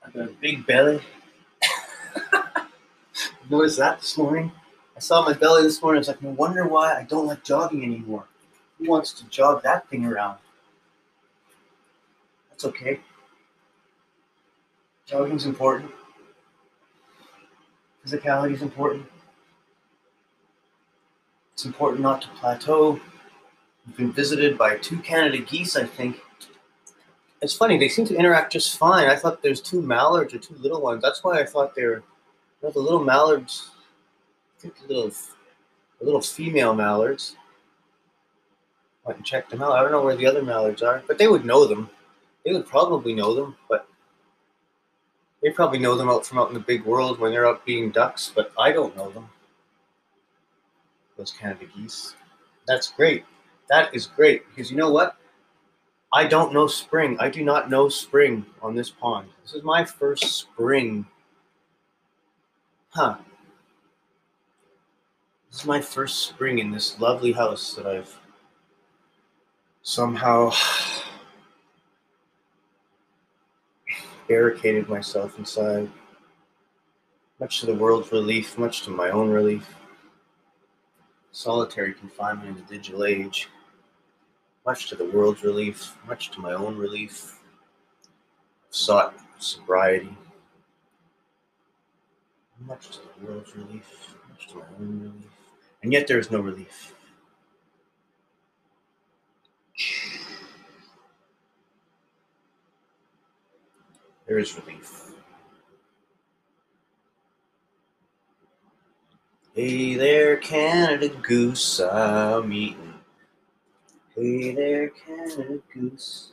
I 0.06 0.10
got 0.10 0.28
a 0.28 0.32
big 0.40 0.66
belly. 0.66 1.02
Noticed 3.50 3.78
that 3.78 4.00
this 4.00 4.16
morning. 4.16 4.52
I 4.96 5.00
saw 5.00 5.24
my 5.24 5.32
belly 5.32 5.62
this 5.62 5.80
morning. 5.80 5.98
I 5.98 6.00
was 6.00 6.08
like, 6.08 6.22
no 6.22 6.30
wonder 6.30 6.66
why 6.66 6.94
I 6.94 7.04
don't 7.04 7.26
like 7.26 7.44
jogging 7.44 7.84
anymore. 7.84 8.24
Who 8.78 8.88
wants 8.88 9.12
to 9.12 9.24
jog 9.28 9.62
that 9.62 9.88
thing 9.88 10.04
around? 10.04 10.38
That's 12.50 12.64
okay. 12.64 13.00
Jogging's 15.08 15.46
important. 15.46 15.90
Physicality 18.04 18.54
is 18.54 18.62
important. 18.62 19.06
It's 21.54 21.64
important 21.64 22.02
not 22.02 22.22
to 22.22 22.28
plateau. 22.40 23.00
We've 23.86 23.96
been 23.96 24.12
visited 24.12 24.58
by 24.58 24.76
two 24.76 24.98
Canada 24.98 25.38
geese, 25.38 25.76
I 25.76 25.84
think. 25.84 26.20
It's 27.40 27.54
funny, 27.54 27.78
they 27.78 27.88
seem 27.88 28.04
to 28.06 28.16
interact 28.16 28.52
just 28.52 28.76
fine. 28.76 29.08
I 29.08 29.16
thought 29.16 29.42
there's 29.42 29.60
two 29.60 29.80
mallards 29.80 30.34
or 30.34 30.38
two 30.38 30.54
little 30.56 30.80
ones. 30.80 31.02
That's 31.02 31.22
why 31.22 31.40
I 31.40 31.46
thought 31.46 31.74
they 31.74 31.84
know, 32.62 32.70
the 32.70 32.80
little 32.80 33.04
mallards, 33.04 33.70
I 34.58 34.62
think 34.62 34.78
the 34.78 34.88
little, 34.88 35.10
the 35.10 36.04
little 36.04 36.20
female 36.20 36.74
mallards. 36.74 37.36
Went 39.04 39.18
and 39.18 39.26
checked 39.26 39.50
them 39.50 39.62
out. 39.62 39.72
I 39.72 39.82
don't 39.82 39.92
know 39.92 40.02
where 40.02 40.16
the 40.16 40.26
other 40.26 40.42
mallards 40.42 40.82
are, 40.82 41.02
but 41.06 41.16
they 41.16 41.28
would 41.28 41.44
know 41.44 41.64
them. 41.64 41.88
They 42.44 42.52
would 42.52 42.66
probably 42.66 43.14
know 43.14 43.34
them, 43.34 43.56
but 43.68 43.88
they 45.42 45.50
probably 45.50 45.78
know 45.78 45.96
them 45.96 46.08
out 46.08 46.26
from 46.26 46.38
out 46.38 46.48
in 46.48 46.54
the 46.54 46.60
big 46.60 46.84
world 46.84 47.18
when 47.18 47.32
they're 47.32 47.46
out 47.46 47.64
being 47.64 47.90
ducks, 47.90 48.32
but 48.34 48.52
I 48.58 48.72
don't 48.72 48.96
know 48.96 49.10
them. 49.10 49.28
Those 51.16 51.30
Canada 51.30 51.66
geese. 51.74 52.14
That's 52.66 52.92
great. 52.92 53.24
That 53.68 53.94
is 53.94 54.06
great 54.06 54.42
because 54.48 54.70
you 54.70 54.76
know 54.76 54.90
what? 54.90 55.16
I 56.12 56.24
don't 56.24 56.52
know 56.52 56.66
spring. 56.66 57.16
I 57.20 57.28
do 57.28 57.44
not 57.44 57.70
know 57.70 57.88
spring 57.88 58.46
on 58.62 58.74
this 58.74 58.90
pond. 58.90 59.28
This 59.42 59.54
is 59.54 59.62
my 59.62 59.84
first 59.84 60.24
spring 60.24 61.06
Huh. 62.90 63.16
This 65.50 65.60
is 65.60 65.66
my 65.66 65.80
first 65.80 66.26
spring 66.26 66.58
in 66.58 66.70
this 66.70 66.98
lovely 66.98 67.32
house 67.32 67.74
that 67.74 67.86
I've 67.86 68.18
somehow 69.82 70.52
barricaded 74.28 74.88
myself 74.88 75.38
inside. 75.38 75.90
Much 77.38 77.60
to 77.60 77.66
the 77.66 77.74
world's 77.74 78.10
relief, 78.10 78.56
much 78.56 78.82
to 78.84 78.90
my 78.90 79.10
own 79.10 79.28
relief. 79.28 79.74
Solitary 81.30 81.92
confinement 81.92 82.48
in 82.48 82.54
the 82.56 82.62
digital 82.62 83.04
age. 83.04 83.48
Much 84.64 84.88
to 84.88 84.96
the 84.96 85.04
world's 85.04 85.44
relief, 85.44 85.94
much 86.06 86.30
to 86.30 86.40
my 86.40 86.54
own 86.54 86.76
relief. 86.76 87.38
Sought 88.70 89.14
sobriety 89.38 90.16
much 92.60 92.88
to 92.88 92.98
the 93.20 93.26
world's 93.26 93.54
relief, 93.56 94.14
much 94.28 94.48
to 94.48 94.56
my 94.56 94.64
own 94.78 95.00
relief. 95.00 95.30
And 95.82 95.92
yet 95.92 96.06
there 96.06 96.18
is 96.18 96.30
no 96.30 96.40
relief. 96.40 96.94
There 104.26 104.38
is 104.38 104.54
relief. 104.58 105.12
Hey 109.54 109.94
there, 109.94 110.36
Canada 110.36 111.08
Goose, 111.08 111.80
I'm 111.80 112.52
eating. 112.52 112.94
Hey 114.14 114.54
there, 114.54 114.90
Canada 114.90 115.60
Goose. 115.72 116.32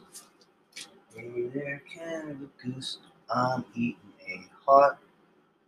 Hey 1.16 1.48
there, 1.54 1.82
Canada 1.92 2.46
Goose, 2.64 2.98
I'm 3.34 3.64
eating 3.74 4.14
a 4.28 4.46
hot 4.66 5.00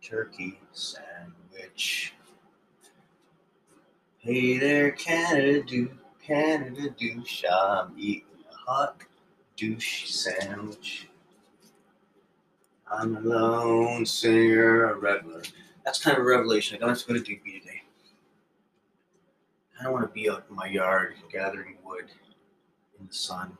turkey 0.02 0.58
sandwich. 0.72 2.14
Hey 4.18 4.58
there, 4.58 4.90
Canada 4.92 5.62
do, 5.62 5.90
Canada 6.22 6.90
douche, 6.90 7.44
I'm 7.50 7.92
eating 7.96 8.24
a 8.50 8.70
hot 8.70 9.02
douche 9.56 10.06
sandwich. 10.10 11.08
I'm 12.90 13.16
a 13.16 13.20
lone 13.20 14.06
singer, 14.06 14.90
a 14.90 14.94
reveler. 14.94 15.42
That's 15.84 16.02
kind 16.02 16.16
of 16.16 16.22
a 16.22 16.26
revelation. 16.26 16.76
I 16.76 16.80
don't 16.80 16.88
have 16.90 16.98
to 16.98 17.08
go 17.08 17.14
to 17.14 17.20
Digby 17.20 17.60
today. 17.60 17.82
I 19.78 19.84
don't 19.84 19.92
want 19.92 20.06
to 20.06 20.12
be 20.12 20.28
out 20.28 20.44
in 20.48 20.56
my 20.56 20.66
yard 20.66 21.14
gathering 21.30 21.76
wood 21.84 22.06
in 22.98 23.06
the 23.06 23.14
sun. 23.14 23.56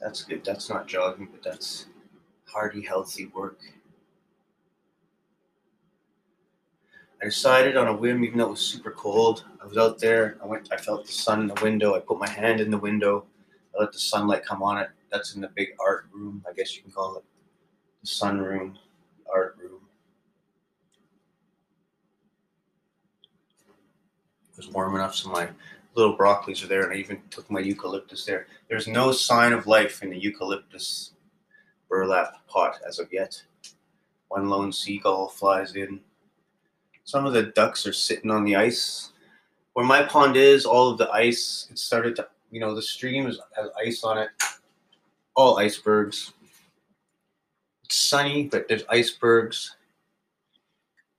That's 0.00 0.22
good. 0.22 0.44
That's 0.44 0.70
not 0.70 0.86
jogging, 0.86 1.28
but 1.30 1.42
that's 1.42 1.86
hearty, 2.52 2.82
healthy 2.82 3.26
work. 3.26 3.58
I 7.20 7.24
decided 7.24 7.76
on 7.76 7.88
a 7.88 7.96
whim, 7.96 8.22
even 8.24 8.38
though 8.38 8.46
it 8.46 8.50
was 8.50 8.60
super 8.60 8.92
cold. 8.92 9.44
I 9.60 9.66
was 9.66 9.76
out 9.76 9.98
there. 9.98 10.38
I 10.42 10.46
went. 10.46 10.72
I 10.72 10.76
felt 10.76 11.06
the 11.06 11.12
sun 11.12 11.40
in 11.40 11.48
the 11.48 11.60
window. 11.62 11.96
I 11.96 12.00
put 12.00 12.18
my 12.18 12.28
hand 12.28 12.60
in 12.60 12.70
the 12.70 12.78
window. 12.78 13.26
I 13.74 13.80
let 13.80 13.92
the 13.92 13.98
sunlight 13.98 14.44
come 14.44 14.62
on 14.62 14.78
it. 14.78 14.88
That's 15.10 15.34
in 15.34 15.40
the 15.40 15.50
big 15.54 15.68
art 15.80 16.06
room, 16.12 16.44
I 16.48 16.52
guess 16.52 16.76
you 16.76 16.82
can 16.82 16.92
call 16.92 17.16
it, 17.16 17.24
the 18.02 18.06
sun 18.06 18.38
room, 18.38 18.78
art 19.32 19.56
room. 19.58 19.80
It 24.52 24.56
was 24.56 24.68
warm 24.68 24.94
enough, 24.94 25.14
so 25.14 25.30
my 25.30 25.48
little 25.94 26.16
broccolis 26.16 26.62
are 26.62 26.66
there, 26.66 26.82
and 26.84 26.92
I 26.92 26.96
even 26.96 27.22
took 27.30 27.50
my 27.50 27.60
eucalyptus 27.60 28.24
there. 28.24 28.46
There's 28.68 28.86
no 28.86 29.12
sign 29.12 29.52
of 29.52 29.66
life 29.66 30.02
in 30.02 30.10
the 30.10 30.18
eucalyptus 30.18 31.12
burlap 31.88 32.46
pot 32.46 32.80
as 32.86 32.98
of 32.98 33.12
yet. 33.12 33.42
One 34.28 34.48
lone 34.48 34.72
seagull 34.72 35.28
flies 35.28 35.74
in. 35.74 36.00
Some 37.04 37.24
of 37.24 37.32
the 37.32 37.44
ducks 37.44 37.86
are 37.86 37.92
sitting 37.92 38.30
on 38.30 38.44
the 38.44 38.56
ice. 38.56 39.12
Where 39.72 39.86
my 39.86 40.02
pond 40.02 40.36
is, 40.36 40.66
all 40.66 40.90
of 40.90 40.98
the 40.98 41.10
ice, 41.10 41.68
it 41.70 41.78
started 41.78 42.16
to, 42.16 42.28
you 42.50 42.60
know, 42.60 42.74
the 42.74 42.82
stream 42.82 43.24
has 43.26 43.38
ice 43.80 44.04
on 44.04 44.18
it. 44.18 44.28
All 45.34 45.58
icebergs. 45.58 46.32
It's 47.84 47.96
sunny, 47.96 48.48
but 48.48 48.68
there's 48.68 48.84
icebergs. 48.90 49.76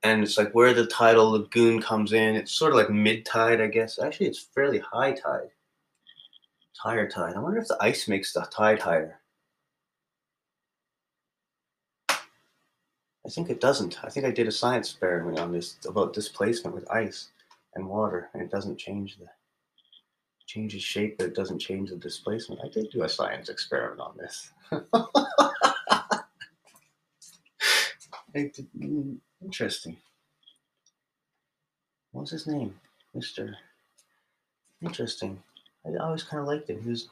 And 0.02 0.22
it's 0.22 0.38
like 0.38 0.52
where 0.52 0.72
the 0.72 0.86
tidal 0.86 1.32
lagoon 1.32 1.80
comes 1.82 2.12
in. 2.12 2.36
It's 2.36 2.52
sort 2.52 2.72
of 2.72 2.78
like 2.78 2.90
mid 2.90 3.26
tide, 3.26 3.60
I 3.60 3.66
guess. 3.66 3.98
Actually, 3.98 4.26
it's 4.28 4.38
fairly 4.38 4.78
high 4.78 5.12
tide. 5.12 5.50
Higher 6.78 7.08
tide. 7.08 7.34
I 7.36 7.40
wonder 7.40 7.60
if 7.60 7.68
the 7.68 7.76
ice 7.80 8.08
makes 8.08 8.32
the 8.32 8.40
tide 8.50 8.80
higher. 8.80 9.19
I 13.30 13.32
think 13.32 13.48
it 13.48 13.60
doesn't. 13.60 14.02
I 14.02 14.08
think 14.08 14.26
I 14.26 14.32
did 14.32 14.48
a 14.48 14.52
science 14.52 14.90
experiment 14.90 15.38
on 15.38 15.52
this 15.52 15.76
about 15.86 16.12
displacement 16.12 16.74
with 16.74 16.90
ice 16.90 17.28
and 17.76 17.86
water, 17.86 18.28
and 18.34 18.42
it 18.42 18.50
doesn't 18.50 18.76
change 18.76 19.18
the 19.18 19.26
changes 20.48 20.82
shape, 20.82 21.16
but 21.16 21.28
it 21.28 21.36
doesn't 21.36 21.60
change 21.60 21.90
the 21.90 21.96
displacement. 21.96 22.60
I 22.64 22.68
did 22.68 22.90
do 22.90 23.04
a 23.04 23.08
science 23.08 23.48
experiment 23.48 24.00
on 24.00 24.16
this. 24.16 24.50
Mm, 28.32 29.16
interesting. 29.42 29.96
What's 32.12 32.30
his 32.30 32.46
name? 32.46 32.78
Mister. 33.12 33.56
Interesting. 34.80 35.42
I 35.84 35.96
always 36.00 36.22
kind 36.22 36.40
of 36.40 36.46
liked 36.46 36.70
him. 36.70 36.80
He 36.80 36.90
was. 36.90 37.08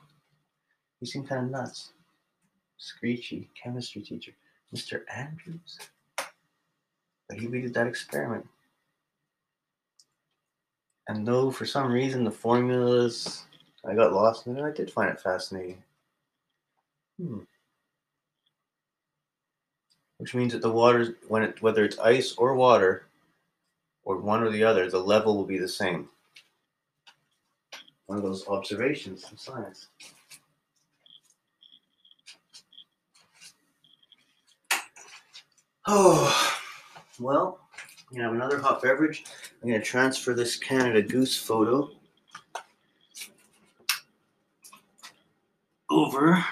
He 1.01 1.07
seemed 1.07 1.29
kind 1.29 1.47
of 1.47 1.51
nuts. 1.51 1.91
Screechy 2.77 3.49
chemistry 3.61 4.01
teacher, 4.01 4.31
Mr. 4.73 5.01
Andrews. 5.13 5.81
But 7.29 7.39
he 7.39 7.47
did 7.47 7.75
that 7.75 7.87
experiment. 7.87 8.47
And 11.09 11.27
though 11.27 11.51
for 11.51 11.67
some 11.67 11.91
reason 11.91 12.25
the 12.25 12.31
formulas, 12.31 13.45
I 13.85 13.95
got 13.95 14.13
lost 14.13 14.47
in 14.47 14.57
it, 14.57 14.63
I 14.63 14.71
did 14.71 14.91
find 14.91 15.11
it 15.11 15.21
fascinating. 15.21 15.83
Hmm. 17.19 17.41
Which 20.19 20.35
means 20.35 20.53
that 20.53 20.63
the 20.63 20.71
water, 20.71 21.17
when 21.29 21.43
it, 21.43 21.63
whether 21.63 21.85
it's 21.85 21.99
ice 21.99 22.35
or 22.37 22.55
water, 22.55 23.07
or 24.05 24.17
one 24.17 24.43
or 24.43 24.51
the 24.51 24.65
other, 24.65 24.91
the 24.91 24.99
level 24.99 25.37
will 25.37 25.45
be 25.45 25.59
the 25.59 25.69
same. 25.69 26.09
One 28.07 28.19
of 28.19 28.25
those 28.25 28.49
observations 28.49 29.27
in 29.31 29.37
science. 29.37 29.89
Oh. 35.91 36.58
Well, 37.21 37.59
you 38.13 38.23
have 38.23 38.33
another 38.33 38.61
hot 38.61 38.81
beverage. 38.81 39.25
I'm 39.61 39.69
to 39.81 39.87
transfer 39.87 40.35
this 40.35 40.57
Canada 40.57 41.03
Goose 41.03 41.37
photo 41.37 41.91
over. 45.91 46.45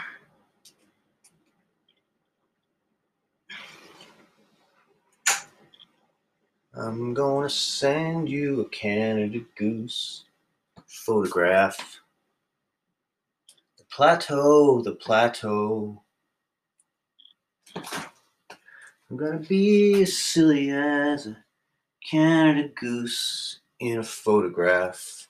I'm 6.74 7.14
to 7.48 7.54
send 7.54 8.28
you 8.28 8.62
a 8.62 8.68
Canada 8.68 9.40
Goose 9.56 10.24
photograph. 10.86 12.00
The 13.78 13.84
plateau, 13.90 14.82
the 14.82 14.96
plateau. 14.96 16.02
I'm 19.10 19.16
gonna 19.16 19.38
be 19.38 20.02
as 20.02 20.16
silly 20.18 20.70
as 20.70 21.28
a 21.28 21.36
Canada 22.10 22.68
goose 22.68 23.60
in 23.80 23.98
a 24.00 24.04
photograph. 24.04 25.28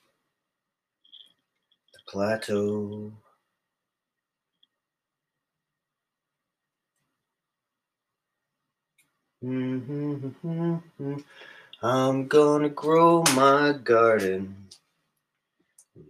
The 1.93 1.99
plateau. 2.09 3.13
I'm 11.83 12.27
gonna 12.27 12.69
grow 12.69 13.23
my 13.35 13.73
garden. 13.83 14.67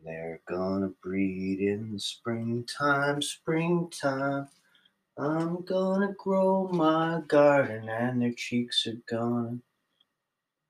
They're 0.05 0.41
gonna 0.47 0.89
breed 1.03 1.59
in 1.59 1.93
the 1.93 1.99
springtime, 1.99 3.21
springtime. 3.21 4.47
I'm 5.19 5.63
gonna 5.63 6.13
grow 6.13 6.67
my 6.67 7.23
garden 7.27 7.89
and 7.89 8.21
their 8.21 8.33
cheeks 8.33 8.85
are 8.85 9.01
gonna 9.09 9.57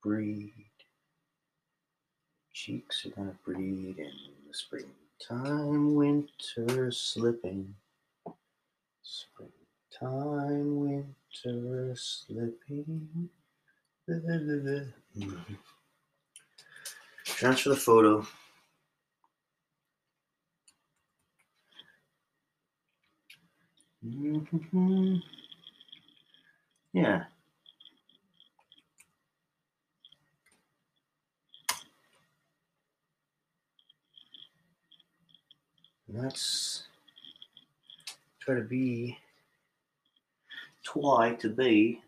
breed. 0.01 0.53
Cheeks 2.53 3.05
are 3.05 3.09
gonna 3.09 3.35
breed 3.43 3.99
in 3.99 4.13
the 4.47 4.53
springtime, 4.53 5.95
winter 5.95 6.91
slipping. 6.91 7.75
Springtime, 9.03 10.79
winter 10.79 11.93
slipping. 11.95 13.29
Transfer 17.25 17.69
the 17.69 17.75
photo. 17.75 18.25
Yeah. 26.93 27.23
Let's 36.07 36.83
try 38.39 38.55
to 38.55 38.61
be 38.61 39.17
try 40.83 41.35
to 41.35 41.49
be 41.49 42.01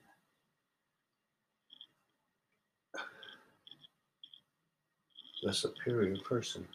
a 5.48 5.54
superior 5.54 6.18
person. 6.18 6.68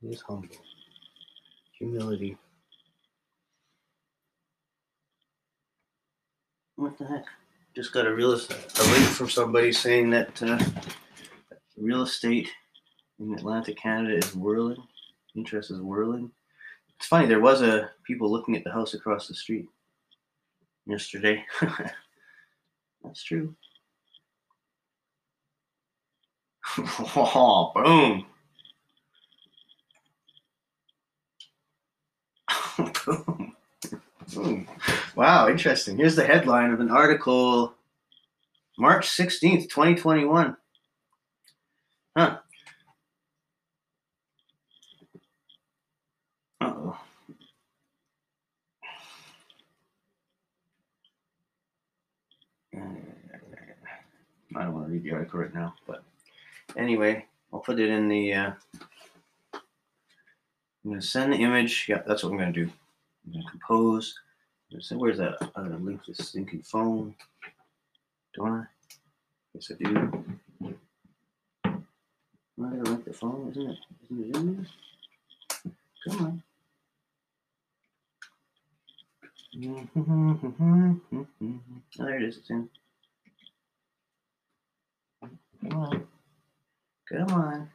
He 0.00 0.08
is 0.08 0.22
humble. 0.22 0.56
Humility. 1.78 2.36
What 6.84 6.98
the 6.98 7.06
heck? 7.06 7.24
just 7.74 7.94
got 7.94 8.06
a 8.06 8.14
real 8.14 8.32
estate 8.32 8.58
a 8.78 8.82
link 8.82 9.06
from 9.06 9.30
somebody 9.30 9.72
saying 9.72 10.10
that 10.10 10.42
uh, 10.42 10.62
real 11.78 12.02
estate 12.02 12.50
in 13.18 13.32
Atlantic, 13.32 13.78
Canada 13.78 14.18
is 14.18 14.34
whirling. 14.34 14.86
Interest 15.34 15.70
is 15.70 15.80
whirling. 15.80 16.30
It's 16.98 17.06
funny. 17.06 17.26
There 17.26 17.40
was 17.40 17.62
a 17.62 17.90
people 18.06 18.30
looking 18.30 18.54
at 18.54 18.64
the 18.64 18.70
house 18.70 18.92
across 18.92 19.28
the 19.28 19.34
street 19.34 19.66
yesterday. 20.84 21.42
That's 23.02 23.22
true. 23.22 23.54
oh, 26.78 27.72
boom. 27.74 28.26
boom. 33.06 33.53
Boom. 34.32 34.66
Wow, 35.14 35.48
interesting. 35.48 35.96
Here's 35.96 36.16
the 36.16 36.24
headline 36.24 36.72
of 36.72 36.80
an 36.80 36.90
article 36.90 37.74
March 38.78 39.08
16th, 39.08 39.68
2021. 39.68 40.56
Huh. 42.16 42.38
Uh-oh. 46.60 46.98
I 54.56 54.62
don't 54.62 54.72
want 54.72 54.86
to 54.86 54.92
read 54.92 55.02
the 55.02 55.12
article 55.12 55.40
right 55.40 55.54
now, 55.54 55.74
but 55.86 56.04
anyway, 56.76 57.26
I'll 57.52 57.60
put 57.60 57.80
it 57.80 57.90
in 57.90 58.08
the. 58.08 58.32
Uh, 58.32 58.52
I'm 59.52 60.90
going 60.90 61.00
to 61.00 61.06
send 61.06 61.32
the 61.32 61.38
image. 61.38 61.86
Yeah, 61.88 62.02
that's 62.06 62.22
what 62.22 62.30
I'm 62.30 62.38
going 62.38 62.52
to 62.52 62.64
do. 62.66 62.72
I'm 63.26 63.32
to 63.42 63.50
compose. 63.50 64.14
So 64.80 64.96
where's 64.96 65.18
that? 65.18 65.50
I'm 65.56 65.70
to 65.70 65.76
link 65.78 66.00
this 66.06 66.28
stinking 66.28 66.62
phone. 66.62 67.14
Don't 68.34 68.52
I? 68.52 68.64
Yes, 69.54 69.70
I 69.70 69.74
do. 69.82 70.24
I'm 72.58 72.84
to 72.84 72.90
link 72.90 73.04
the 73.04 73.12
phone? 73.12 73.50
Isn't 73.50 73.70
it? 73.70 73.78
Isn't 74.04 74.24
it 74.24 74.36
in 74.36 74.56
there? 74.56 74.66
Come 76.16 76.26
on. 76.26 76.42
Oh, 82.00 82.06
there 82.06 82.16
it 82.16 82.24
is. 82.24 82.38
It's 82.38 82.50
in. 82.50 82.68
Come 85.62 85.80
on. 85.80 86.06
Come 87.08 87.32
on. 87.34 87.70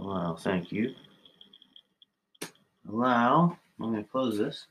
Allow, 0.00 0.34
thank 0.34 0.72
you. 0.72 0.94
Allow, 2.88 3.58
I'm 3.78 3.92
going 3.92 4.02
to 4.02 4.10
close 4.10 4.38
this. 4.38 4.66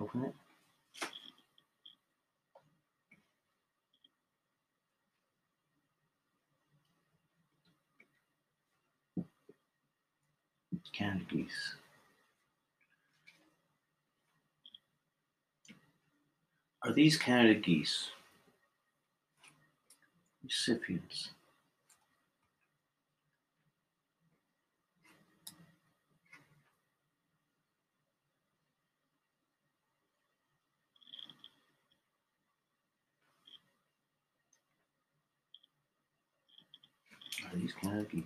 Open 0.00 0.24
it. 0.24 0.34
Canada 10.92 11.24
geese. 11.30 11.74
Are 16.82 16.92
these 16.92 17.16
Canada 17.16 17.54
geese 17.54 18.08
recipients? 20.42 21.30
These 37.54 37.74
geese? 38.10 38.24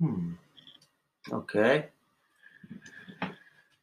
Hmm. 0.00 0.32
Okay. 1.30 1.88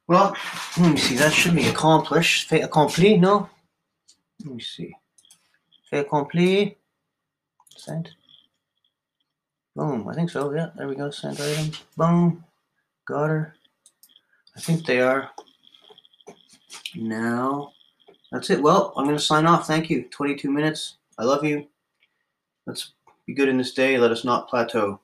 Well, 0.08 0.36
let 0.80 0.92
me 0.94 0.98
see. 0.98 1.16
That 1.16 1.32
should 1.32 1.56
be 1.56 1.68
accomplished. 1.68 2.50
Fait 2.50 2.62
accompli, 2.62 3.18
no? 3.18 3.50
Let 4.44 4.56
me 4.56 4.62
see. 4.62 4.96
Fait 5.90 6.00
accompli. 6.00 6.78
Sent. 7.76 8.10
Boom. 9.78 10.08
I 10.08 10.16
think 10.16 10.32
so. 10.32 10.52
Yeah, 10.52 10.72
there 10.76 10.88
we 10.88 10.96
go. 10.96 11.12
Sent 11.12 11.40
items. 11.40 11.84
Boom. 11.96 12.44
Got 13.06 13.30
her. 13.30 13.54
I 14.56 14.60
think 14.60 14.88
they 14.88 15.02
are. 15.02 15.30
Now, 16.96 17.74
that's 18.32 18.50
it. 18.50 18.60
Well, 18.60 18.92
I'm 18.98 19.06
going 19.06 19.16
to 19.16 19.22
sign 19.22 19.46
off. 19.46 19.68
Thank 19.68 19.92
you. 19.92 20.08
22 20.10 20.50
minutes. 20.52 20.96
I 21.20 21.26
love 21.26 21.44
you. 21.44 21.68
Let's 22.66 22.94
be 23.28 23.36
good 23.36 23.50
in 23.50 23.60
this 23.60 23.76
day. 23.76 24.00
Let 24.00 24.12
us 24.12 24.26
not 24.26 24.50
plateau. 24.50 25.00